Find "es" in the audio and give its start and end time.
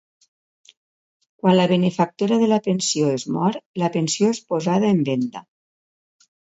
3.21-3.29